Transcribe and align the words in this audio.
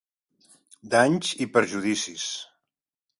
Danys 0.93 1.33
i 1.45 1.47
perjudicis. 1.57 2.25